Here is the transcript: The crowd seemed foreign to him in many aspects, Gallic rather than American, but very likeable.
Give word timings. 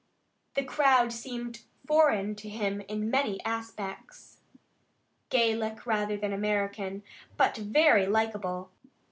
The 0.55 0.63
crowd 0.63 1.13
seemed 1.13 1.61
foreign 1.85 2.33
to 2.37 2.49
him 2.49 2.81
in 2.87 3.11
many 3.11 3.39
aspects, 3.45 4.39
Gallic 5.29 5.85
rather 5.85 6.17
than 6.17 6.33
American, 6.33 7.03
but 7.37 7.55
very 7.57 8.07
likeable. 8.07 8.71